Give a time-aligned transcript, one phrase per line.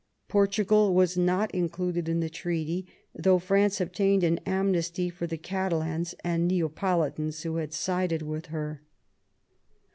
[0.27, 6.15] Portugal was not included in the treaty, though France obtained an amnesty for the Catalans
[6.23, 8.81] and Neapolitans who had sided with her.